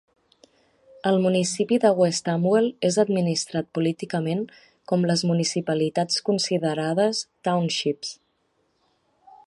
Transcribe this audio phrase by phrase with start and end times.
[1.09, 4.41] El municipi de West Amwell és administrat políticament
[4.93, 8.17] com les municipalitats considerades "townships".